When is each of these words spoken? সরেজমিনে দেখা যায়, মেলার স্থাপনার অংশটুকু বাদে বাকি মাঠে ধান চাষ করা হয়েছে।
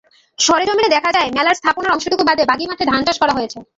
সরেজমিনে 0.39 0.93
দেখা 0.95 1.09
যায়, 1.11 1.29
মেলার 1.37 1.57
স্থাপনার 1.59 1.93
অংশটুকু 1.95 2.23
বাদে 2.29 2.43
বাকি 2.51 2.65
মাঠে 2.69 2.83
ধান 2.91 3.01
চাষ 3.07 3.17
করা 3.21 3.33
হয়েছে। 3.37 3.57